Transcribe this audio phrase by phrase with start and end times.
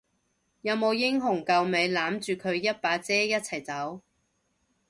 [0.63, 4.01] 有冇英雄救美攬住佢一把遮一齊走？